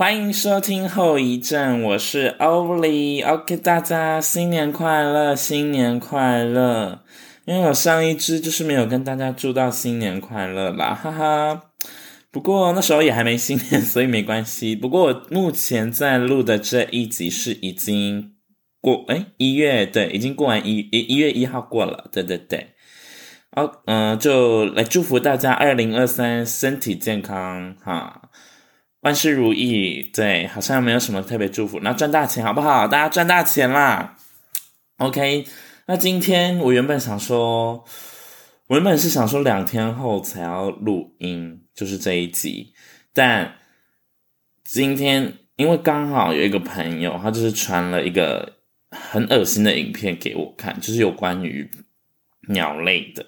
[0.00, 3.20] 欢迎收听后遗症，我是欧里。
[3.20, 7.02] OK，大家新年快乐，新年快乐！
[7.44, 11.62] 因为我上一支就是没有跟大家祝到新年快乐啦，哈哈。
[12.30, 14.74] 不过那时候也还没新年，所以没关系。
[14.74, 18.32] 不过我目前在录的这一集是已经
[18.80, 22.68] 过，诶，一月，对，已经过完一一月一号过了，对对对。
[23.54, 28.29] 好，嗯，就来祝福大家二零二三身体健康，哈。
[29.00, 31.80] 万事如意，对，好像没有什么特别祝福。
[31.80, 32.86] 那赚大钱好不好？
[32.86, 34.16] 大家赚大钱啦
[34.98, 35.46] ！OK，
[35.86, 37.82] 那今天我原本想说，
[38.66, 42.74] 我原本是想说两天后才要录音，就是这一集。
[43.14, 43.54] 但
[44.64, 48.58] 今天因为刚好有一个朋友，他就是传了一个
[48.90, 51.70] 很恶心的影片给我看，就是有关于
[52.48, 53.24] 鸟类的。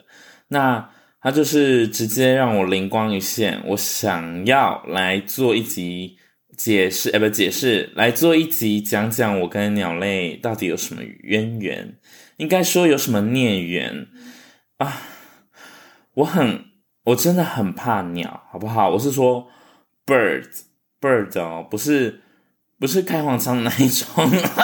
[0.48, 0.90] 那
[1.22, 6.18] 他就是直接让我灵光一现，我想要来做一集
[6.56, 11.96] 解释，哎，不解释，来做一集讲讲我跟鸟类到底有什么渊源，
[12.38, 14.08] 应该说有什么孽缘
[14.78, 15.00] 啊！
[16.14, 16.64] 我很，
[17.04, 18.90] 我真的很怕鸟，好不好？
[18.90, 19.46] 我是说
[20.04, 22.20] birds，bird 哦，不是
[22.80, 24.08] 不是开黄腔的那一种，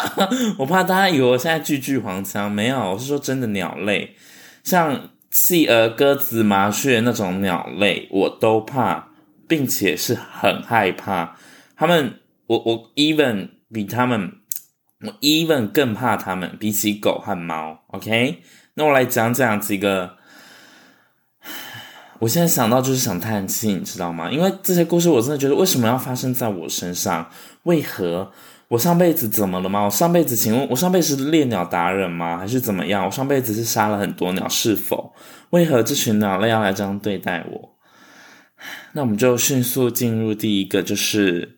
[0.58, 4.16] 我怕大家以为我现在句句黄腔，没有，我是说真的鸟类，
[4.64, 5.10] 像。
[5.30, 9.08] 企鹅、鸽子、麻雀那种鸟类，我都怕，
[9.46, 11.36] 并且是很害怕。
[11.76, 14.32] 他们，我我 even 比他们，
[15.00, 17.80] 我 even 更怕他们，比起狗和猫。
[17.88, 18.42] OK，
[18.74, 20.16] 那我来讲讲几个。
[22.20, 24.28] 我现在想到就是想叹气，你知道吗？
[24.30, 27.30] 因为这些故事，我真的觉得为什么要发生在我身上？
[27.62, 28.32] 为何？
[28.68, 29.84] 我上辈子怎么了吗？
[29.84, 32.36] 我上辈子，请问我上辈子是猎鸟达人吗？
[32.36, 33.06] 还是怎么样？
[33.06, 35.14] 我上辈子是杀了很多鸟，是否？
[35.50, 37.76] 为何这群鸟类要来这样对待我？
[38.92, 41.56] 那我们就迅速进入第一个，就是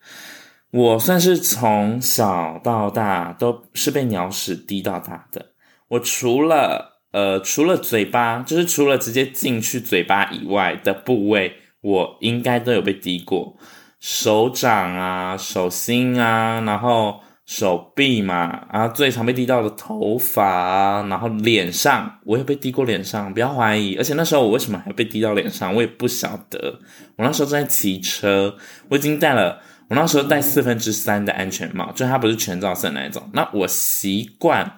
[0.71, 5.47] 我算是从小到大都是被鸟屎滴到大的。
[5.89, 13.57] 我除了呃，除了嘴巴，就是除了直接进去嘴巴以外的部位，我应该都有被滴过。
[14.01, 23.97] 手掌啊，手心啊，然后手臂嘛，然后最常被滴到的头发啊，然后脸上，我也被滴过脸上，不要怀疑。
[23.97, 26.79] 而且那时候我为什么还被滴到脸上，我也不晓得。
[27.17, 28.57] 我那时候正在骑车，
[28.89, 33.29] 我已经戴了，我那时候戴四分之三的安全帽，就它不是全罩式那一种。
[33.35, 34.77] 那我习惯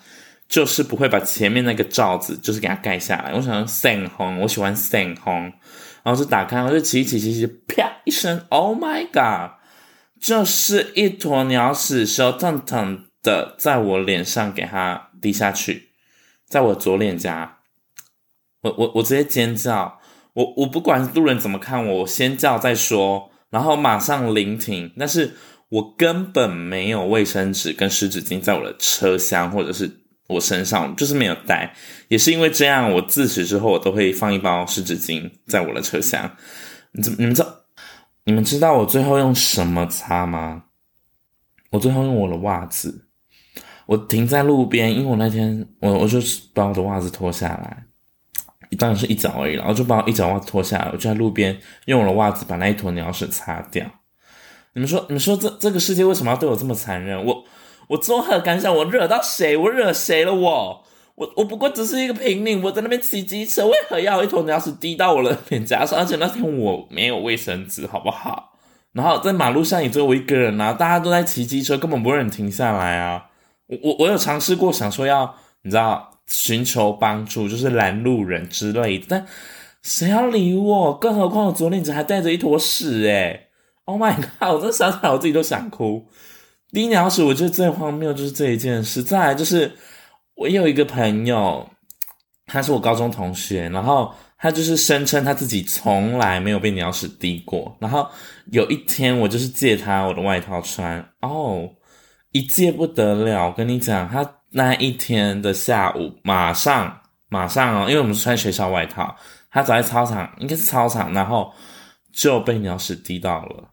[0.49, 3.33] 就是不会把前面那个罩子就是给它盖下来。
[3.35, 5.53] 我想要闪红，我喜欢闪红。
[6.03, 9.59] 然后就打开，我就骑骑骑骑，啪一声，Oh my god！
[10.21, 15.91] 就是一坨鸟屎，手烫烫的，在我脸上给它滴下去，
[16.47, 17.59] 在我左脸颊，
[18.63, 20.01] 我我我直接尖叫，
[20.35, 25.35] 我我不管路人怎么看我，我先叫再说，然后马上临停，但是
[25.69, 30.02] 我根本没有卫生纸跟湿纸巾在我的车厢或者是。
[30.33, 31.73] 我身上就是没有带，
[32.09, 36.31] 也是因为这样，我自此之后我都会放一包湿纸巾在我的车厢。
[36.93, 37.57] 你怎你们知道？
[38.25, 40.65] 你们知道我最后用什么擦吗？
[41.71, 43.07] 我最后用我的袜子。
[43.87, 46.19] 我停在路边，因为我那天我我就
[46.55, 47.85] 把我的袜子脱下来，
[48.79, 53.85] 当然是一脚而已，然后就把我一脚袜脱下来，我就在路边用我的袜子把那一坨鸟屎擦掉。
[54.75, 57.25] 你们说，你们说这这个世界为什么要对我这么残忍？
[57.25, 57.45] 我。
[57.89, 58.75] 我作何感想？
[58.75, 59.57] 我惹到谁？
[59.57, 60.85] 我惹谁了我？
[61.15, 65.99] 我我不过只是一个平民，我在那边骑机车，为何要一坨鸟屎滴到我的脸颊上？
[65.99, 68.53] 而且那天我没有卫生纸，好不好？
[68.93, 73.27] 然后在马路上也只有我一个人啊，大家都在骑机车，根本不会有人停下来啊。
[73.67, 79.27] 我我我有尝试过想说要你知道寻求帮助，就是拦路人之类的，但
[79.83, 80.95] 谁要理我？
[80.95, 83.49] 更何况我左脸颊还带着一坨屎诶
[83.85, 84.55] Oh my god！
[84.55, 86.07] 我真想想我自己都想哭。
[86.73, 89.03] 滴鸟屎，我觉得最荒谬就是这一件事。
[89.03, 89.71] 再来就是，
[90.35, 91.69] 我有一个朋友，
[92.47, 97.77] 他是我高中同学，然后他就是声称他自己从来没有被鸟屎滴过。
[97.79, 98.09] 然后
[98.53, 101.69] 有一天，我就是借他我的外套穿，哦，
[102.31, 103.49] 一借不得了。
[103.49, 109.15] 我跟你讲，他那一天的下午，马上马上哦，因为我们是穿学校外套，
[109.51, 111.53] 他走在操场，应该是操场，然后
[112.11, 113.69] 就被鸟屎滴到了。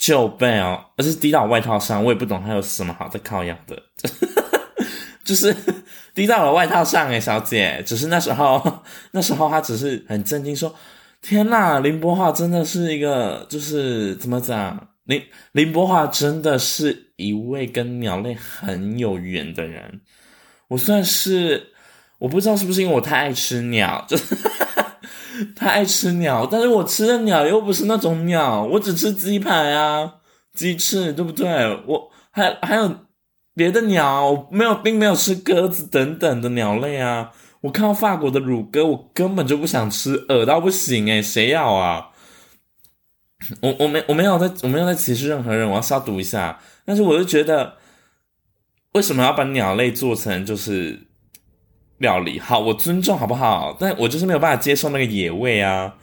[0.00, 3.80] 就被哦，而是滴到我外套上，我也不懂他有什么好在靠养的，
[5.22, 5.54] 就是
[6.14, 7.82] 滴到了外套上诶，小姐。
[7.86, 8.82] 只是那时候，
[9.12, 10.74] 那时候他只是很震惊说
[11.20, 14.88] ：“天呐，林柏华真的是一个，就是怎么讲？
[15.04, 20.00] 林林柏华真的是一位跟鸟类很有缘的人。
[20.68, 21.74] 我算是
[22.18, 24.24] 我不知道是不是因为我太爱吃鸟，就是。”
[25.56, 30.14] 他爱吃鸟，但是我吃的鸟又不是那种鸟，我只吃鸡排啊，
[30.54, 31.46] 鸡翅，对不对？
[31.86, 32.94] 我还还有
[33.54, 37.30] 别的鸟，没有，并没有吃鸽子等等的鸟类啊。
[37.62, 42.08] 我看到法国的乳鸽，我根本就不想吃，恶到不行诶，谁要啊？
[43.60, 46.58] 我我没我没有在我没有在歧视任何人，我要消毒一下。
[46.84, 47.74] 但是我就觉得，
[48.92, 50.98] 为什么要把鸟类做成就是
[52.00, 52.40] 料理？
[52.40, 53.76] 好，我尊重好不好？
[53.78, 55.94] 但我就是没有办法接受那个野味啊，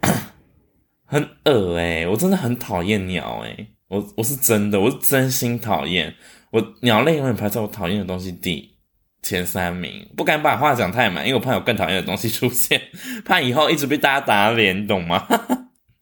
[1.04, 6.14] 很恶诶，我真的很讨厌鸟诶，我我是真的，我是真心讨厌。
[6.50, 8.70] 我鸟类永远排在我讨厌的东西第
[9.22, 12.80] 前三名，不敢把话讲太满，因为我怕有更讨厌的东西出现，
[13.26, 15.26] 怕以后一直被大家打脸，懂吗？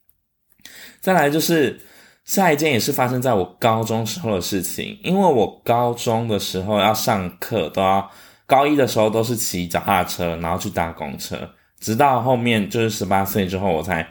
[1.01, 1.79] 再来就是
[2.23, 8.09] 下一件也是发生在我高中时候的事情，因为我高中的时候要上课，都要
[8.45, 11.49] 高一的时候都是骑脚踏车，然后去搭公车，
[11.79, 14.07] 直到后面就是十八岁之后我才。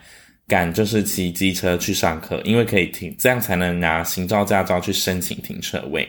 [0.46, 6.06] 敢就是骑机车去上课，因为可以停，这样才能拿行照驾照去申请停车位。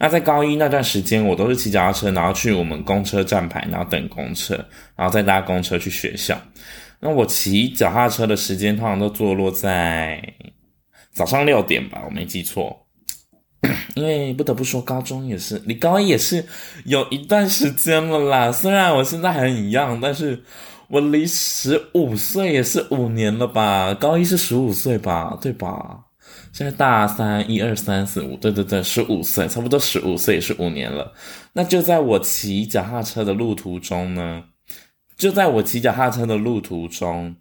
[0.00, 4.56] 那在高一那段时间，我都是骑脚踏车，然后去我们公车站牌，然后等公车，
[4.96, 6.36] 然后再搭公车去学校。
[6.98, 10.20] 那我骑脚踏车的时间通常都坐落在
[11.12, 12.85] 早上六点吧，我没记错。
[13.94, 16.44] 因为不得不说，高中也是离高一也是
[16.84, 18.52] 有一段时间了啦。
[18.52, 20.42] 虽然我现在还一样，但是。
[20.88, 23.92] 我离十五岁也是五年了吧？
[23.94, 25.36] 高一是十五岁吧？
[25.42, 25.98] 对吧？
[26.52, 31.12] 现在大三，一二三四五，对对对，十五岁，差不多十五岁也是五年了。
[31.52, 34.44] 那就在我骑脚踏车的路途中呢，
[35.16, 37.34] 就在我骑脚踏车的路途中，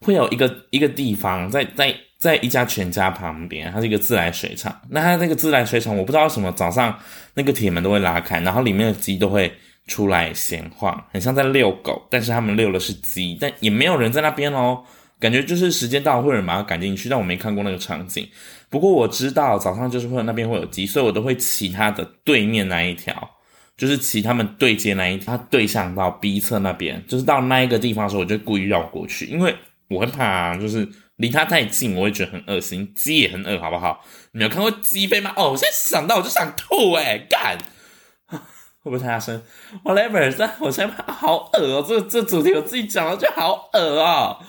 [0.00, 1.94] 会有一个一个地方，在在
[2.24, 4.74] 在一家全家旁边，它是一个自来水厂。
[4.88, 6.98] 那它那个自来水厂，我不知道什么早上
[7.34, 9.52] 那个铁门都会拉开，然后里面的鸡都会。
[9.86, 14.82] 出来闲晃，很像在遛狗，但是他们遛的是鸡，但也没有人在那边哦，
[15.20, 18.26] 感觉就是时间到了会有人把它赶进去，但我没看过那个场景。
[18.70, 23.14] 不过我知道早上就是会有那边会有鸡，所以我都会骑它的对面那一条，
[23.76, 29.54] 就是骑他们对接那一条，它对向到 B 侧那边，就是到那一个地方的时候，我就故意绕过去，因为
[29.88, 34.04] 我会怕就是离他太近，我会觉得很恶心，鸡也很恶，好不好？
[34.32, 35.32] 你没有看过鸡飞吗？
[35.36, 37.58] 哦，我现在想到我就想吐哎，干！
[38.82, 39.42] 会不会太大声
[39.82, 41.84] ？Whatever，我现在好恶哦！
[41.88, 44.44] 这这主题我自己讲了就好恶哦，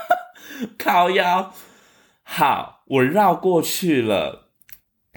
[0.78, 1.52] 靠腰。
[2.22, 4.39] 好，我绕过去了，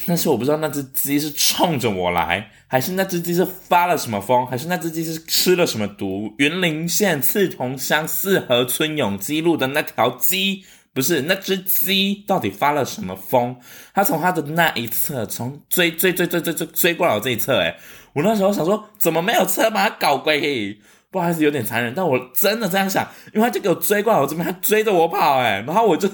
[0.06, 6.34] 但是我不知道那只鸡是冲着我来，还是那只鸡是发了什么疯，还是那只鸡是吃了什么毒？
[6.38, 10.66] 云林县刺桐乡四和村永基路的那条鸡。
[10.96, 13.56] 不是那只鸡到底发了什么疯？
[13.96, 17.76] 它从它的那一侧，从追追追追追追追过来我这一侧，诶
[18.14, 20.80] 我那时候想说，怎么没有车把它搞归？
[21.10, 26.08] 不好意思，有点残忍，但我真的这样想，因为它就给我追过来我这边，它追着我跑，诶然后我就。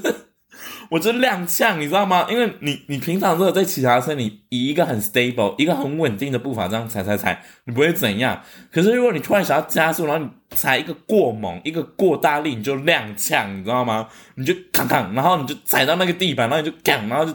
[0.90, 2.26] 我就踉跄，你知道吗？
[2.30, 8.42] 因为你你平常如果在骑脚踏车，你以一个很 stable、一个很稳定的步伐这样踩踩踩，你不会怎样。
[8.72, 14.08] 可是如果你突然想要加速，然后你踩一个过猛、一个过大力，你就踉跄，你知道吗？
[14.34, 17.34] 你就扛扛，然后你就踩到那个地板，然后你就扛，然后就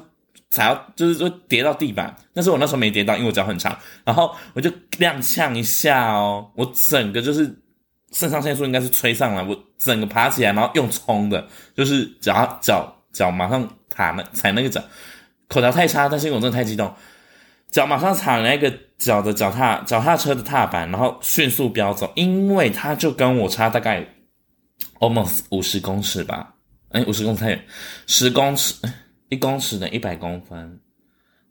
[0.51, 2.13] 踩到，就是说跌到地板。
[2.33, 4.69] 但是我那时候没跌到，因为我脚很长，然后我就
[4.99, 7.57] 踉跄一下哦，我整个就是
[8.11, 12.91] 肾上腺素应该是吹上来，我整个爬起来，然后用冲的，就是脚脚。
[13.15, 14.83] 脚马上踩那踩那个脚，
[15.49, 16.93] 口条太差，但是我真的太激动，
[17.71, 24.05] 脚马上踩那个脚的脚踏脚踏车的踏板，然后迅速飙走，因为他就跟我差大概
[24.99, 26.55] almost 五十公尺吧，
[26.91, 27.65] 诶五十公尺太远，
[28.07, 28.75] 十公尺，
[29.29, 30.81] 一公尺等于一百公分，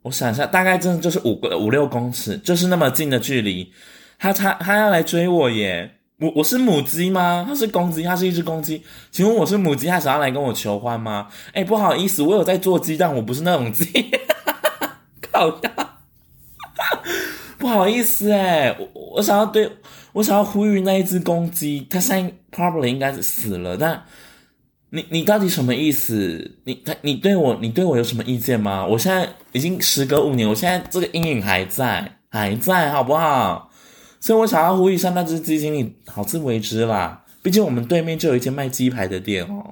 [0.02, 3.72] 我想一下，大概真的就是五个五六公尺，就是那么近的距离，
[4.18, 5.98] 他他他要来追我耶。
[6.20, 7.44] 我我是母鸡吗？
[7.46, 8.82] 它是公鸡，它是一只公鸡。
[9.10, 11.28] 请问我是母鸡，它想要来跟我求欢吗？
[11.52, 13.84] 哎、不好意思，我有在做鸡，但我不是那种鸡。
[15.32, 15.72] 靠呀！
[17.58, 19.68] 不好意思、欸，哎，我我想要对
[20.12, 23.76] 我想要呼吁那一只公鸡，它现在 probably 应该是死了。
[23.76, 24.00] 但
[24.90, 26.58] 你你到底什么意思？
[26.62, 28.86] 你他你对我你对我有什么意见吗？
[28.86, 33.72] 我现在已经时隔五年，我现在这个阴影还在还在，好不好？
[34.24, 37.22] 所以我想要呼吁一下那只鸡，请你好自为之啦。
[37.42, 39.62] 毕竟我们对面就有一间卖鸡排的店哦。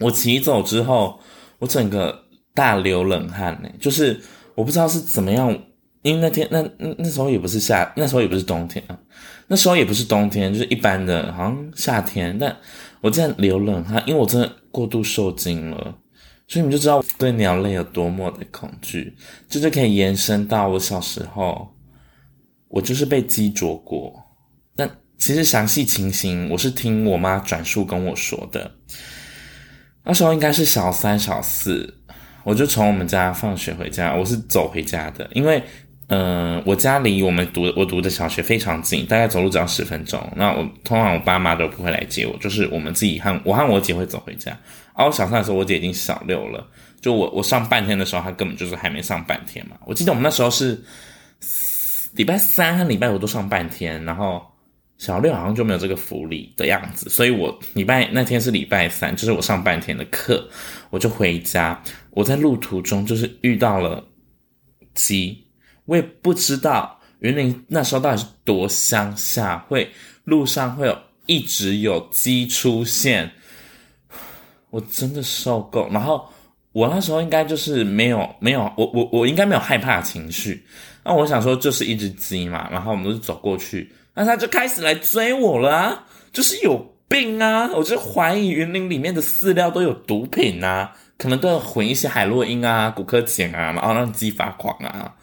[0.00, 1.20] 我骑走之后，
[1.60, 4.20] 我整个大流冷汗呢，就是
[4.56, 5.56] 我不知道是怎么样，
[6.02, 8.98] 因为那天那那那时候也不是夏，那时候也不是冬天啊，
[9.46, 12.36] 那时候也不是冬天，就是一般的，好像夏天。
[12.36, 12.56] 但
[13.00, 15.94] 我竟然流冷汗，因为我真的过度受惊了。
[16.48, 19.14] 所以你就知道我对鸟类有多么的恐惧，
[19.48, 21.72] 这就可以延伸到我小时候。
[22.68, 24.14] 我就是被鸡啄过，
[24.76, 28.70] 但其实详细情形我是听我妈转述跟我说的。
[30.04, 31.92] 那时候应该是小三小四，
[32.44, 35.62] 我就从我们家放学回家，我是走回家的，因为，
[36.06, 40.18] 嗯、我家离我们读我读的小学非常近，大概走路只要十分钟。
[40.34, 44.50] 那我通常我爸妈都不会来接我，就是我们自己和我和我姐会走回家。
[44.94, 46.66] 而、啊、我小三的时候，我姐已经小六了，
[47.02, 49.76] 就我我上半天的时候，她根本就是还没上半天嘛。
[49.84, 50.82] 我记得我们那时候是
[52.14, 54.42] 礼拜三和礼拜五都上半天，然后。
[54.98, 60.44] 小六好像就没有这个福利的样子，所以我礼拜那天是礼拜三，就是我上半天的课，
[60.90, 61.80] 我就回家。
[62.10, 64.04] 我在路途中就是遇到了
[64.94, 65.40] 鸡，
[65.84, 69.88] 我也不知道云林那时候到底是多乡下，会
[70.24, 73.30] 路上会有一直有鸡出现，
[74.70, 75.88] 我真的受够。
[75.92, 76.28] 然后
[76.72, 80.66] 我那时候应该就是没有没有，我我我应该没有害怕情绪。
[81.08, 83.90] 那我想说就是一只鸡嘛，然后我们就走过去。
[84.14, 86.76] 那他就开始来追我了，就是有
[87.08, 87.70] 病啊！
[87.74, 95.14] 我就怀疑云林里面的饲料都有毒品啊，可能都要混一些海洛因啊、古柯碱啊，然后让鸡发狂啊！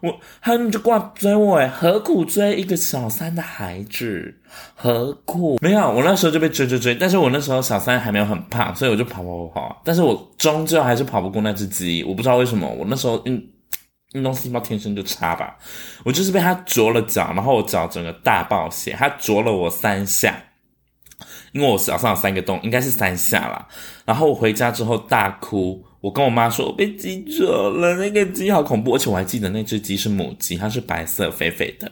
[0.00, 4.34] 我他们就过来追我，诶，何苦追一个小三的孩子？
[4.74, 5.58] 何苦？
[5.62, 13.42] 没有，我那时候就被追追追，但是我那时候小三还没有很胖，所以我就跑跑跑跑，但是我终究还是跑不过那只鸡，我不知道为什么，我那时候嗯。
[14.12, 15.56] 运动细胞天生就差吧，
[16.04, 20.34] 我就是被他啄了脚，然后我脚整个大爆血，他啄了我三下，
[21.52, 23.66] 因为我脚上有三个洞，应该是三下啦。
[24.04, 31.90] 然后我回家之后大哭，我跟我妈说我被鸡啄了，那个鸡好恐怖，而且我还记得那只鸡是母鸡，它是白色肥肥的，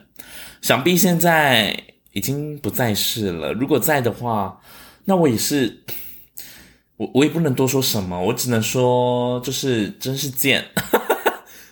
[0.60, 1.74] 想必现在
[2.12, 3.52] 已经不在世了。
[3.54, 4.60] 如果在的话，
[5.06, 5.84] 那我也是，
[6.98, 10.62] 我我也不能多说什么，我只能说就是真是贱。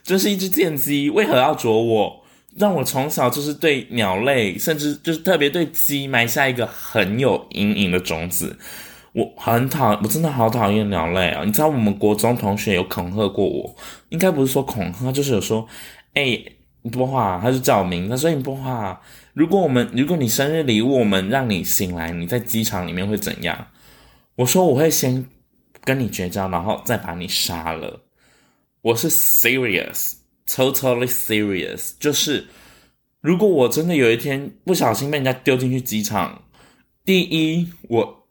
[0.09, 2.25] 真是一只贱鸡，为何要啄我？
[2.57, 8.59] 让我从小就是对鸟类，甚至就是特别对鸡埋下一个很有阴影的种子。
[9.13, 11.45] 我很讨，我真的好讨厌鸟类啊！
[11.45, 13.77] 你知道我们国中同学有恐吓过我，
[14.09, 15.67] 应该不是说恐吓，就是有说，
[16.15, 16.53] 哎、欸，
[16.91, 18.99] 波华，他就叫我名字，他说你波华，
[19.35, 23.67] 如果我们，如果你生日礼物我们让你醒来，你在机场里面会怎样？
[24.37, 25.27] 我说我会先
[25.85, 28.01] 跟你绝交，然后再把你杀了。
[28.83, 32.47] 我是 serious，totally serious，就是
[33.21, 36.43] 如果我真的有一天不小心被人家丢进去机场，
[37.05, 38.29] 第一，我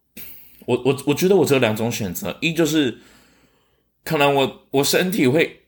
[0.65, 2.97] 我我我觉得我只有两种选择，一就是
[4.03, 5.61] 可能我我身体会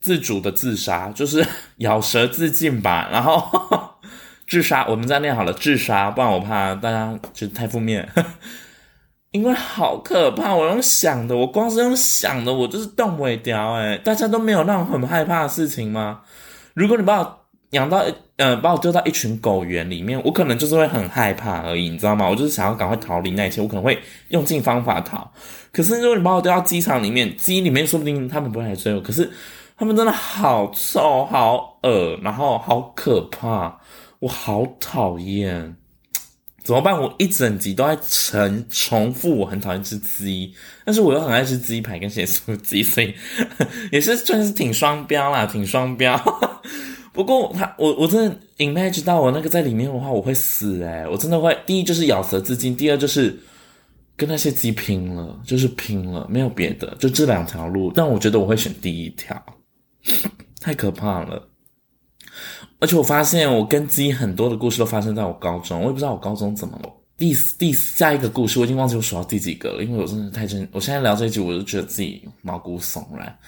[0.00, 1.46] 自主的自杀，就是
[1.78, 3.98] 咬舌自尽吧，然后
[4.46, 8.06] 自杀，我们再练好了自杀，不然我怕大家就太负面。
[9.32, 13.96] 因为好可怕，我用想的，我光是用想的，我就是动不了哎！
[13.98, 16.20] 大家都没有那种很害怕的事情吗？
[16.74, 17.38] 如果你把我
[17.70, 18.04] 养到，
[18.36, 22.28] 呃，把我丢到一群狗园里面，我可能就是会很害怕而已，你知道吗？
[22.28, 23.98] 我就是想要赶快逃离那一切，我可能会
[24.28, 25.30] 用尽方法逃。
[25.72, 29.00] 可是如果你把我丢到机场里面，机里面说不定他们不会来追我。
[29.00, 29.30] 可是
[29.78, 33.80] 他们真的好臭、好恶，然后好可怕，
[34.18, 35.74] 我好讨厌。
[36.62, 36.98] 怎么办？
[37.00, 40.54] 我一整集都在重重复，我很讨厌吃鸡，
[40.84, 43.12] 但是我又很爱吃鸡排跟咸酥鸡，所以
[43.90, 46.16] 也是算是挺双标啦，挺双标。
[47.12, 51.54] 不过他，我我真的 imagine 到我那个在里面的话，我会死诶、我真的会。
[51.66, 53.38] 第一就是咬舌自尽，第二就是
[54.16, 57.92] 跟那些鸡拼了，就是拼了，没有别的，就这两条路。
[57.94, 59.40] 但我觉得我会选第一条，
[60.60, 61.48] 太可怕了。
[62.82, 66.92] 而且我发现，我跟自己很多的故事都发生在我高中，我也不知道我高中怎么了。
[67.16, 70.68] 第第下一个故事，我已经忘记我数到第几个了，因为我真的太真。
[70.72, 73.38] 我现在聊这一集，我就觉得自己毛骨悚然。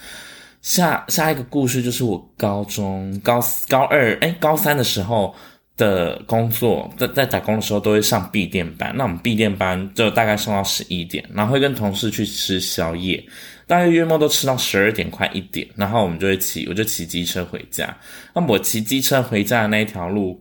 [0.61, 5.35] 下下一个故事就是我高中高高二哎高三的时候
[5.77, 13.23] 的工作，在在打工的时候都会上闭店班，那我们闭店班就大概上到十一点，然后会跟同事去吃宵夜。
[13.67, 17.97] 大约约莫都吃到十二点快一点，然后我们就会骑，我就骑机车回家。
[18.33, 20.39] 那我骑机车回家的那一条路，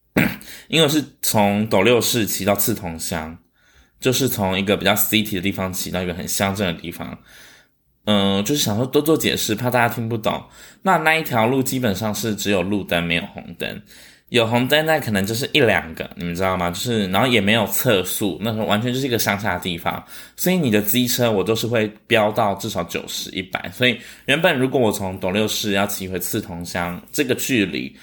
[0.68, 3.36] 因为是从斗六市骑到刺桐乡，
[3.98, 7.18] 就是从一个比较 city 的地方骑到一个很乡镇的地方。
[8.06, 10.40] 嗯、就是想说多做解释，怕大家听不懂。
[10.82, 13.82] 那那一条路基本上是只有路灯，没有红灯。
[14.34, 16.68] 有红灯，那可能就是一两个，你们知道吗？
[16.68, 23.70] 就是，然后也没有测速，那时候完全就是一个乡下的地方，所以你的机车我都是会飙到至少九十、一百。
[23.72, 27.96] 所以原本如果我从斗六市要骑回刺桐乡，这个距离，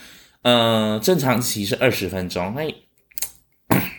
[0.43, 2.63] 呃，正常骑是二十分钟，那。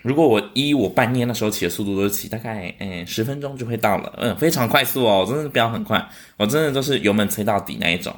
[0.03, 6.05] 如果我一我半夜那时候骑的速度都是骑大概嗯十分钟就会到了，嗯，非常快速哦，真的飙很快，
[6.37, 8.15] 我真的都是油门催到底那一种。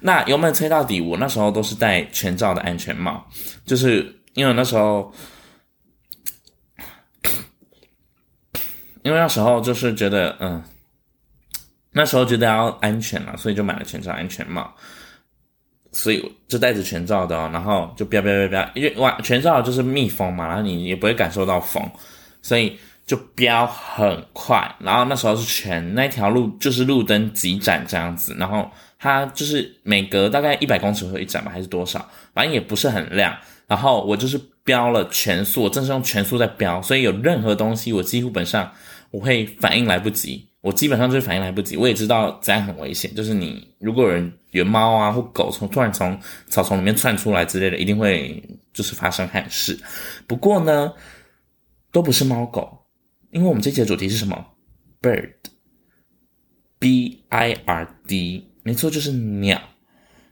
[0.00, 3.24] 那油门催到底，我那时候都是戴全罩的安全帽，
[3.64, 5.12] 就是因为那时候，
[9.02, 10.62] 因为那时候就是觉得嗯，
[11.92, 14.74] 那时候觉得要安全了，所以就买了全罩安全帽。
[15.92, 21.82] 所以就戴着全罩的，然后就飙飙飙飙，因为哇，全罩就是密封嘛，然后你也不会感受到风，
[22.42, 24.74] 所以就飙很快。
[24.80, 33.36] 然后那时候是全那条路就是路灯几盏这样子，然后它就是每隔大概一百公尺会一盏吧，还是多少，反正也不是很亮。
[33.66, 38.72] 然后我就是飙了全速，我真是用全速在飙，所以有任何东西我几乎本上
[39.10, 40.47] 我会反应来不及。
[40.60, 43.14] 我基本上就是反应来不及，我也知道这样很危险。
[43.14, 49.78] 就是你如果有人有猫啊或狗从突然从草丛里面窜出来之类的，一定会就是发生憾事。
[50.26, 50.92] 不过呢，
[51.92, 52.76] 都不是猫狗，
[53.30, 54.46] 因为我们这期的主题是什么
[55.00, 55.36] ？Bird，B
[57.28, 59.60] I R D，没错，就是鸟。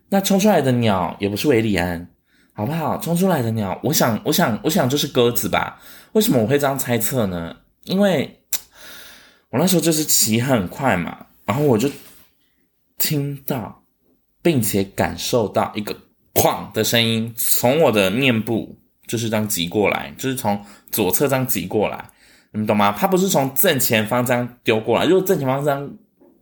[0.08, 2.08] 那冲出来的鸟也不是韦礼安，
[2.52, 2.98] 好不好？
[2.98, 5.80] 冲出来的鸟，我想，我想，我想就是鸽子吧？
[6.14, 7.56] 为什么我会这样猜测呢？
[7.84, 8.42] 因为。
[9.56, 11.88] 我那时候就是骑很快嘛，然后我就
[12.98, 13.82] 听到，
[14.42, 15.96] 并且感受到一个
[16.36, 22.06] “哐”的声音从我的面部就是这样挤过来，就是从左侧这样挤过来，
[22.52, 22.94] 你们懂吗？
[22.98, 25.90] 它不是从正前方这样丢过来，如果正前方这样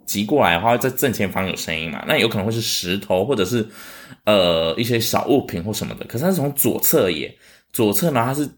[0.04, 3.64] 挤过来的话，在正前方有声音嘛，那有可能会是石头或者是
[4.24, 6.04] 呃一些小物品或什么的。
[6.06, 7.32] 可是它是从左侧耶，
[7.72, 8.50] 左侧呢它是。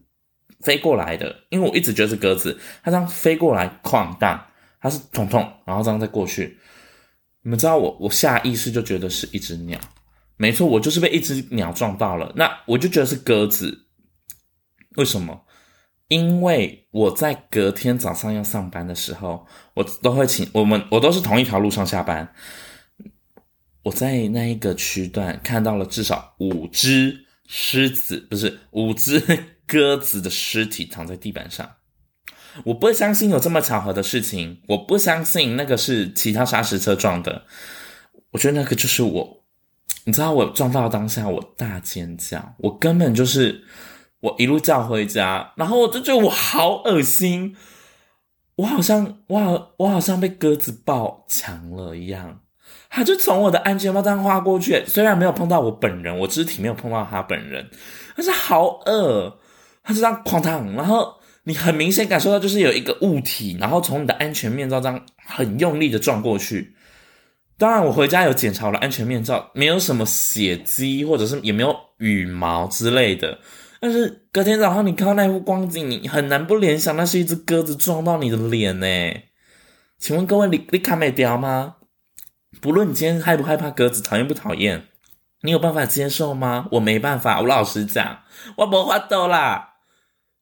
[0.61, 4.43] 飞过来的，因为我一直觉得是鸽子，它这样飞过来，哐当，
[4.79, 6.57] 它是痛痛，然后这样再过去。
[7.41, 9.79] 你们知道我，我下意识就觉得是一只鸟，
[10.35, 12.31] 没错，我就是被一只鸟撞到了。
[12.35, 13.87] 那我就觉得是鸽子，
[14.95, 15.45] 为什么？
[16.07, 22.33] 因为我在隔天早上要上班的时候，我都会请我们，我都是同一条路上下班。
[23.83, 29.21] 我在那一个区段看到了至少五只狮子，不是五只。
[29.67, 31.69] 鸽子的尸体躺在地板上，
[32.65, 37.43] 我不相信有这么巧合的事情，我不相信那个是其他砂石车撞的，
[38.31, 39.43] 我觉得那个就是我，
[40.05, 43.63] 你知道我撞到当下我大尖叫，我根本就是
[44.19, 47.55] 我一路叫回家，然后我就觉得我好恶心，
[48.55, 52.41] 我好像我好我好像被鸽子爆强了一样，
[52.89, 57.69] 他就从我的安全帽这样划过去，虽然没有碰到我本人，我肢体没有碰到他本人，
[58.15, 59.39] 但是好恶。
[59.83, 61.16] 他就这样哐当，然后
[61.47, 66.75] 你很明显感受到就是有一个物体，然后从你的安全面罩这样很用力的撞过去。
[67.57, 73.39] 当然，我回家有检查我的安全面罩，没有什么血迹，或者是也没有羽毛之类的。
[73.79, 78.87] 但是隔天早上你看到那幅光景，你很难不联想那是一只鸽子撞到你的脸呢。
[79.97, 81.75] 请问各位，你你卡没掉吗？
[82.59, 84.83] 不论你今天害不害怕鸽子，讨厌不讨厌，
[85.43, 86.67] 你有办法接受吗？
[86.73, 88.19] 我没办法，我老实讲，
[88.57, 89.75] 我没法度啦。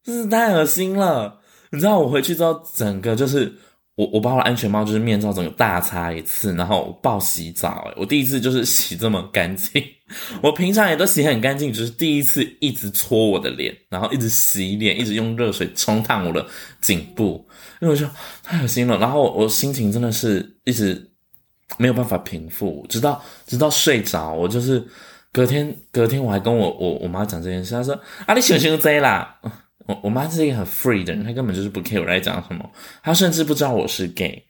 [0.06, 1.40] 真是太恶心了！
[1.72, 3.52] 你知道我回去之后，整个就是
[3.96, 9.84] 我我把我安全帽就是面罩整个大擦一次，然后我爆洗澡，我第一次就是洗这么干净。
[10.44, 16.46] 我平常也都洗很干净，只是第一次一直搓我的脸，然后一直洗脸，一直用热水冲烫我的
[16.80, 17.44] 颈部，
[17.82, 18.08] 因为我说
[18.44, 19.00] 太恶心了。
[19.00, 21.10] 然后我，心情真的是一直
[21.80, 24.86] 没有办法平复，直到直到睡着，我就是
[25.34, 29.40] 隔天隔天我还跟我我我妈讲这件事，她说啊你想想这啦。
[29.86, 32.70] 我我妈是一个很 free 的人，她根本就是不 care 我在讲什么，
[33.04, 34.44] 她甚至不知道我是 gay。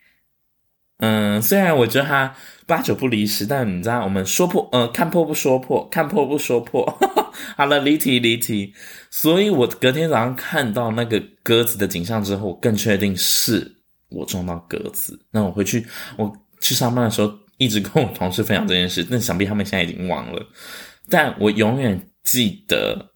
[1.00, 2.34] 嗯，虽然我觉得她
[2.66, 6.86] 八九不离十，但你知道，我们说破，呃，看破不说破，看破不说破。
[7.58, 8.74] 好了，离题离题。
[9.12, 13.70] 所以我隔天早上看到那个鸽子的景象之后，我更确定是
[14.08, 15.20] 我撞到鸽子。
[15.32, 15.86] 那我回去，
[16.18, 20.42] 我去上班的时候一直跟我同事分享这件事，但想必他们现在已经忘了。
[21.10, 23.12] 但我永远记得。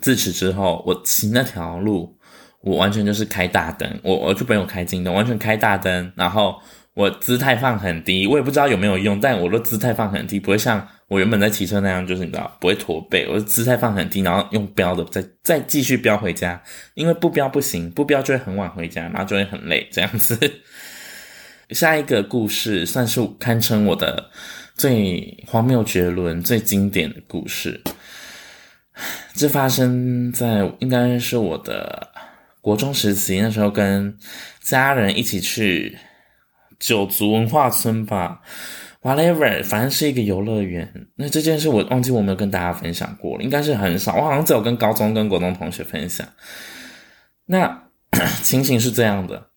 [0.00, 2.16] 自此之后，我骑那条路，
[2.62, 6.60] 我完全就是开大灯，我我就不用开近灯，完全开大灯，然后
[6.94, 16.62] 我姿态放很低，我也不知道有没有用，但我的姿态放很低，不会像我原本在骑车那样，就是你知道不会驼背，我姿态放很低，然后用飙的再再继续飙回家，
[16.94, 20.38] 因为不飙不行，不飙就会很晚回家，然后就会很累这样子。
[21.70, 24.28] 下一个故事算是堪称我的
[24.74, 27.80] 最荒谬绝伦、最经典的故事。
[29.34, 32.08] 这发生在应该是我的
[32.60, 34.16] 国中时期，那时候跟
[34.60, 35.98] 家人一起去
[36.78, 38.40] 九族文化村吧
[39.02, 41.06] ，whatever，反正是一个游乐园。
[41.16, 46.26] 那这件事我忘记我没有跟大家分享过了，应该是很少，我好像只有跟高中跟国中同学分享。
[47.46, 47.84] 那
[48.42, 49.49] 情形是这样的。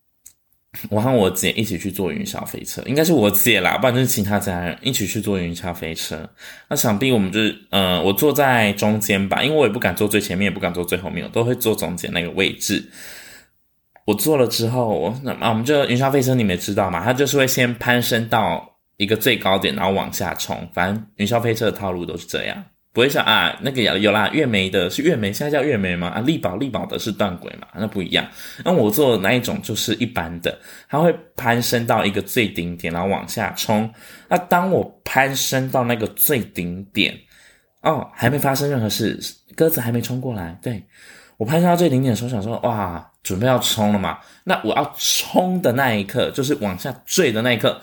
[0.90, 6.28] 我和我姐一起去坐云霄飞车，应该是我姐啦，不然就是其他家人一起去坐云霄飞车。
[6.68, 12.84] 那想必我们就是，呃，我坐在中间吧，因为我也不敢坐最前面，也不敢坐最后面，我都会坐中间那个位置。
[14.06, 20.68] 我做了之后，我那啊，我们就云霄飞车你们知道嘛，它就是会先攀升到一个最高点，然后往下冲。
[20.74, 26.10] 反正云霄飞车的套路都是这样，不会像啊那个有有啦，月眉的是月眉，现在叫月眉吗？
[26.10, 28.26] 啊，力宝力宝的是断轨嘛，那不一样。
[28.64, 30.56] 那我做的那一种就是一般的，
[30.88, 33.92] 它会攀升到一个最顶点，然后往下冲。
[34.30, 37.18] 那当我攀升到那个最顶点，
[37.82, 39.20] 哦，还没发生任何事，
[39.56, 40.82] 鸽子还没冲过来，对。
[41.38, 44.20] 我攀升到最顶点的时候，想说哇，准备要冲了嘛。
[44.44, 47.82] 那我要冲的那一刻，就是往下坠的那一刻，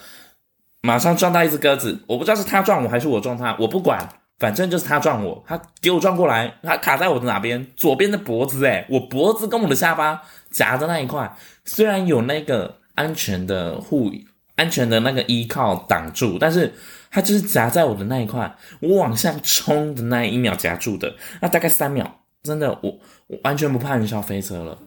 [0.83, 2.01] 马上撞到一只鸽子。
[2.07, 4.09] 我不知道是他撞我还是我撞他，我不管，
[4.41, 7.65] 反正就是他撞我，他给我撞过来，他卡在我的哪边？
[7.77, 11.33] 左边的脖子，诶，我脖子跟我的下巴夹的那一块，
[11.65, 14.11] 虽然有那个安全的护、
[14.57, 16.73] 安全的那个依靠挡住，但是
[17.11, 18.53] 它就是夹在我的那一块。
[18.81, 22.21] 我往下冲的那一秒夹住的，那大概三秒。
[22.43, 24.79] 真的，我我完全不怕云霄飞车了。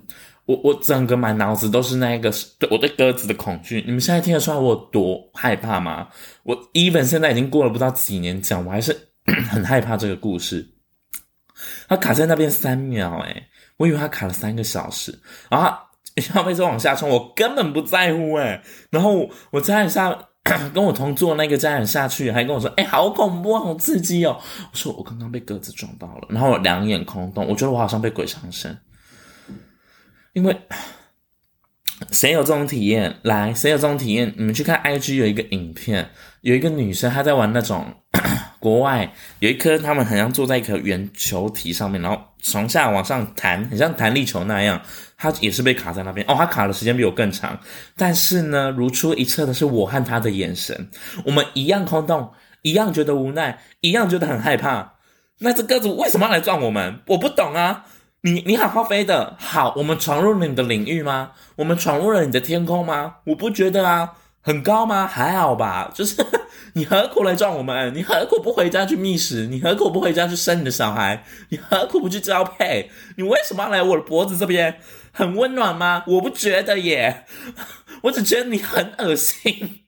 [0.46, 3.82] 我我整个满脑子都是那个对我对鸽子的恐惧。
[3.86, 6.08] 你们现在听得出来我有多害怕吗？
[6.42, 9.10] 我 even 现在已经过了不知道几年讲，我还是
[9.50, 10.68] 很害怕这个故事。
[11.88, 15.18] 它卡在那边三秒，诶，我以为它卡了三个小时。
[15.50, 15.72] 然后
[16.16, 18.62] 云霄飞车往下冲，我根本不在乎，诶。
[18.90, 20.28] 然后我在下。
[20.74, 24.38] 跟我同坐那个家人下去，还跟我说：“哎、好恐怖，好刺激哦！”
[24.70, 28.78] 我说：“我刚刚被鸽子撞到了。”然后两眼空洞，我觉得我好像被鬼上身。
[30.34, 30.54] 因为
[32.12, 33.20] 谁有这种体验？
[33.22, 34.34] 来，谁有这种体验？
[34.36, 36.10] 你们去看 IG 有一个影片，
[36.44, 37.86] 有一个女生她在玩那种。
[38.60, 44.82] 国外有一颗，他们好像坐在一颗圆球体上面，然后从下往上弹，很像弹力球那样。
[45.18, 47.60] 她也是被卡在那边哦，她卡的时间比我更长。
[47.98, 50.90] 但是呢，如出一辙的是我和他的眼神，
[51.26, 54.94] 我们一样空洞，一样觉得无奈，一样觉得很害怕。
[55.40, 57.02] 那只鸽子为什么要来撞我们？
[57.08, 57.84] 我不懂啊！
[58.22, 61.32] 你你好好飞的，好，我们闯入了你的领域吗？
[61.58, 63.16] 我们闯入了你的天空吗？
[63.26, 64.14] 我不觉得啊。
[64.44, 65.08] 很高吗？
[65.08, 65.90] 还好吧。
[65.96, 66.24] 就是
[66.74, 67.96] 你何苦来撞我们？
[67.96, 69.48] 你何苦不回家去觅食？
[69.48, 71.24] 你何苦不回家去生你的小孩？
[71.50, 72.92] 你何苦不去交配？
[73.16, 74.80] 你为什么要来我的脖子这边？
[75.14, 76.04] 很温暖吗？
[76.08, 77.26] 我不觉得耶，
[78.04, 79.86] 我只觉得你很恶心。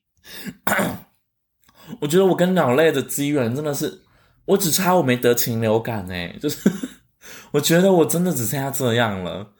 [2.02, 4.04] 我觉得我跟鸟类的机缘真的是，
[4.46, 6.72] 我只差我没得禽流感诶，就是
[7.52, 9.52] 我觉得我真的只剩下这样了。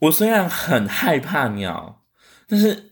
[0.00, 2.02] 我虽然很害怕鸟，
[2.46, 2.91] 但是。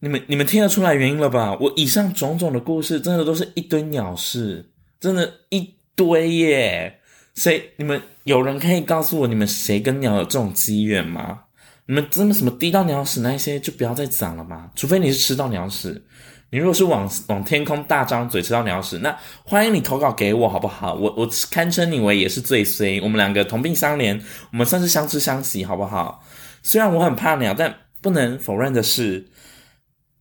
[0.00, 1.56] 你们你们听得出来原因了吧？
[1.58, 4.68] 我以上种种的故事，真的都是一堆鸟事，
[5.00, 7.00] 真的，一堆耶！
[7.34, 7.72] 谁？
[7.76, 11.40] 你们有人可以告诉我，你们谁跟鸟有这种机缘吗？
[11.86, 14.70] 你们真的什么滴到鸟屎那些，就不要再讲了吗？
[14.76, 16.04] 除非你是吃到鸟屎。
[16.50, 20.92] 你如果是往往天空大张嘴吃到鸟屎，那欢迎你投稿给我，好不好？
[20.92, 23.00] 我我堪称你为也是最衰。
[23.00, 24.20] 我们两个同病相怜，
[24.52, 26.22] 我们算是相知相惜，好不好？
[26.62, 29.26] 虽然我很怕鸟，但不能否认的是。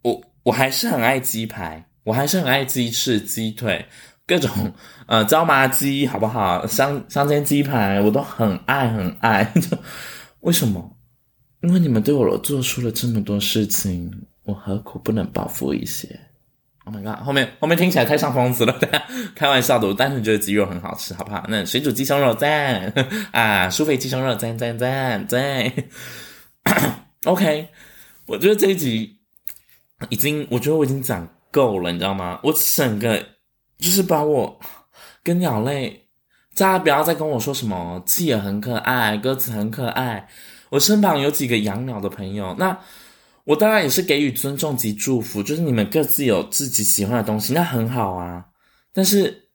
[0.06, 3.84] 我我还是很爱鸡排，我还是很爱鸡翅、鸡腿，
[4.28, 4.72] 各种
[5.08, 6.64] 呃椒麻鸡，好不好？
[6.68, 9.52] 香香煎鸡排，我都很爱很爱。
[10.42, 10.96] 为什么？
[11.62, 14.12] 因为你们对我做出了这么多事情，
[14.44, 16.08] 我何苦不能报复一些
[16.84, 17.24] ？Oh my god！
[17.26, 19.88] 后面后面听起来太像疯子了，对啊，开玩笑的。
[19.88, 21.44] 我单纯觉得鸡肉很好吃，好不好？
[21.50, 22.94] 那水煮鸡胸肉赞
[23.34, 25.74] 啊，舒肥鸡胸肉赞赞赞赞。
[27.26, 27.70] OK，
[28.28, 29.16] 我觉得这一集。
[30.10, 32.40] 已经，我觉得我已经讲够了，你知道吗？
[32.44, 33.18] 我整个
[33.78, 34.60] 就是把我
[35.24, 36.08] 跟鸟类，
[36.56, 40.28] 大家不要再跟我说什么企鹅很可爱，鸽子很可爱。
[40.70, 42.78] 我身旁有几个养鸟的朋友，那
[43.46, 48.44] 我当然也是给予尊重及祝福，就是你们各自有自己喜欢的东西，那很好啊。
[48.94, 49.48] 但是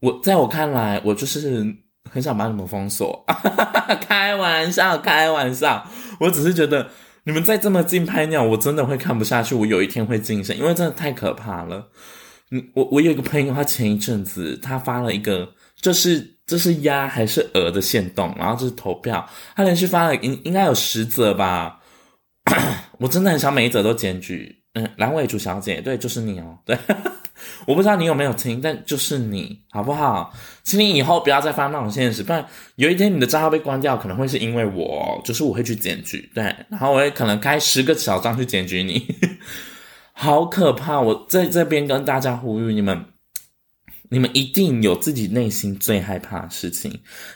[0.00, 1.64] 我在我看来，我就是
[2.10, 3.24] 很想把你们封锁，
[4.06, 5.88] 开玩笑，开玩笑，
[6.20, 6.90] 我只是觉得。
[7.24, 9.54] 你们再这么近拍鸟，我真的会看不下去。
[9.54, 11.88] 我有一天会精神，因为真的太可怕了。
[12.50, 15.48] 嗯，我我有一个朋友，他前一阵子他发了一个，
[15.80, 21.80] 这是这是鸭还是鹅的线动，然后这是投票，他连续发了应应该有十则吧。
[22.98, 24.61] 我真的很想每一则都检举。
[24.74, 26.78] 嗯，阑尾竹小姐，对，就是你哦，对。
[27.66, 30.32] 我不知道你有没有听，但就是你，好不好？
[30.62, 39.04] 请你以后不要再发那种现实，不然有一天你的账号被关掉，可能会是因为我，就是我会去检举，对，然后我也可能开十个小账去检举你，
[40.12, 41.00] 好可怕！
[41.00, 43.06] 我在这边跟大家呼吁你们，
[44.10, 46.92] 你们一定有自己内心最害怕的事情，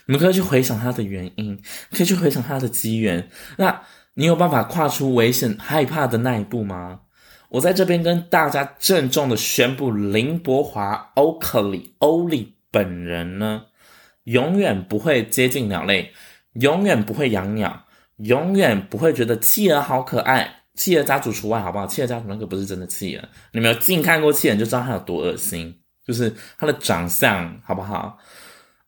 [0.06, 3.82] 你们可以去回想它的原因，可以去回想它的机缘，那
[4.14, 7.00] 你有办法跨出危险害怕的那一步吗？
[7.48, 13.66] 我在这边跟大家郑重的宣布，林博华欧克里欧里本人呢，
[14.24, 16.12] 永远不会接近鸟类，
[16.54, 20.62] 永远不会养鸟，永远不会觉得企鹅好可爱。
[20.74, 21.86] 企鹅家族除外，好不好？
[21.86, 25.74] 企鹅家族那个不是真的企鹅，你们有近看过企鹅，就知道它有多恶心，
[26.06, 28.18] 就是它的长相，好不好？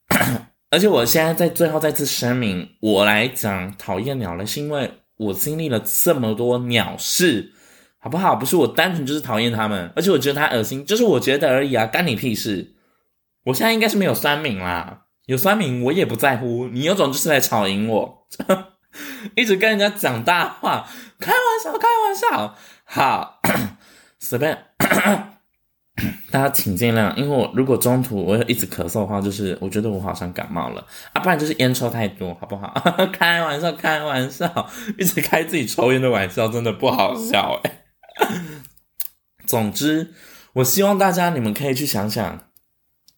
[0.69, 7.53] 而且我现在在最后再次声明，我来讲讨厌鸟类，是因为我经历了这么多鸟事，
[7.99, 8.35] 好不好？
[8.35, 12.75] 不是我单纯就是讨厌他们，而且我觉得他恶心，就是我觉得而已啊，干你屁事！
[13.45, 18.27] 我现在应该是没有酸敏啦，有酸敏我也不在乎，你有种就是来吵赢我，
[19.35, 20.87] 一直跟人家讲大话，
[21.19, 23.41] 开玩笑，开玩笑，好，
[24.19, 24.65] 随便。
[26.31, 32.73] 大家请见谅，因为我如果中途我一直咳嗽的话，就是我觉得我好像感冒了啊，不然就是烟抽太多，好不好？
[33.11, 37.71] 开玩笑，开玩笑，一直开自己抽烟的玩笑，真的不好笑哎。
[39.45, 40.13] 总之，
[40.53, 42.51] 我希望大家你们可以去想想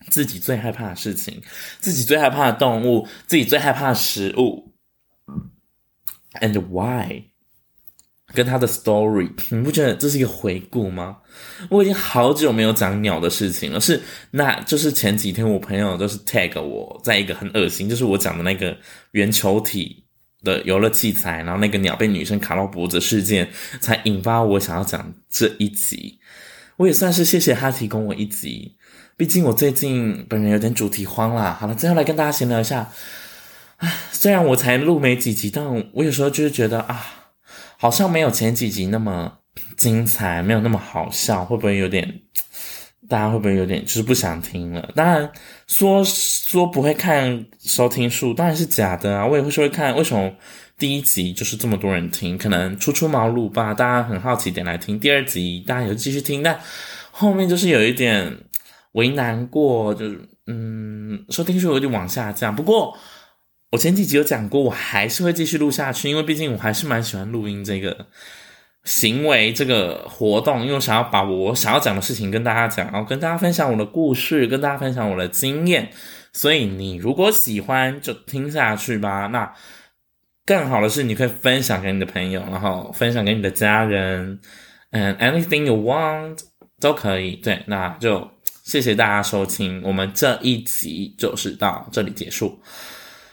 [0.09, 1.41] 自己最害怕的事情，
[1.79, 4.73] 自己最害怕的动物，自己最害怕的食物
[6.39, 7.23] ，and why。
[8.33, 11.17] 跟他的 story，你不觉得这是一个回顾吗？
[11.69, 18.77] 我已经好久没有讲鸟的事情了，是那就是前几天我朋友就是 tag 我在一个很恶心，就是我讲的那个
[19.11, 20.00] 圆球体
[20.43, 23.49] 的游乐器材，然后那个鸟被女生卡到脖子事件，
[23.80, 26.19] 才引发我想要讲这一集。
[26.77, 28.75] 我也算是谢谢他提供我一集，
[29.17, 31.58] 毕竟我最近本人有点主题慌啦。
[31.60, 32.89] 好了，最后来跟大家闲聊一下。
[33.77, 37.17] 唉，虽然我才录没几集，但我有时候就是觉得啊。
[37.77, 39.39] 好像没有前几集那么
[39.75, 42.21] 精彩，没有那么好笑，会不会有点？
[43.10, 44.91] 大家会不会有点就是不想听了？
[44.95, 45.27] 当然
[45.71, 49.25] 说说不会看收听数，当然是假的啊！
[49.25, 50.29] 我也会说会看，为什么
[50.77, 52.38] 第一集就是这么多人听？
[52.38, 54.99] 可能初出茅庐吧，大家很好奇点来听。
[54.99, 56.60] 第二集大家也继续听，但
[57.10, 58.38] 后面就是有一点
[58.91, 62.53] 为难过，就是嗯，收听数有点往下降。
[62.53, 62.97] 不过。
[63.71, 68.05] 我前几集有讲过，我还是会继续录下去，因为毕竟我还是蛮喜欢录音这个
[68.84, 75.89] 行为、这个活动，因为想要把我想要讲的事情跟大家讲，然后跟大家分享我的故事，跟大家分享我的经验。
[76.34, 79.28] 所以你如果喜欢，就听下去吧。
[79.28, 79.54] 那
[80.46, 84.39] 更好的是，你可以分享给你的朋友，然后分享给你的家人，
[84.91, 86.39] 嗯，anything you want
[86.80, 87.36] 都可以。
[87.36, 88.28] 对，那就
[88.63, 92.60] 谢谢大家收听，我们这一集就是到这里结束。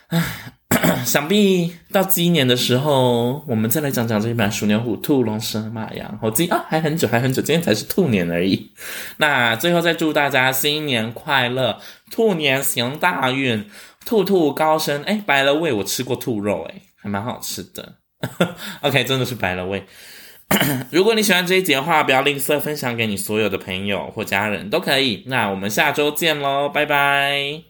[0.09, 0.23] 唉，
[1.05, 8.71] 想必到今年的时候，我们再来讲讲这一版鼠牛虎兔龙蛇马羊猴鸡啊，还很久，还很久，今天才是兔年而已。
[9.17, 11.79] 那最后再祝大家新年快乐，
[12.11, 13.65] 兔年行大运，
[14.05, 15.03] 兔兔高升。
[15.03, 17.95] 哎白了味我吃过兔肉，哎，还蛮好吃的。
[18.81, 19.85] OK，真的是白了味。
[20.89, 25.23] 如果你喜欢这一集的话，不要吝啬分享给你所有的朋友或家人都可以。
[25.27, 27.68] 那我们下周见喽，拜拜。